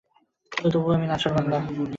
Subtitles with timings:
[0.51, 1.57] কিন্তু তবুও আমি নাছোড়বান্দা।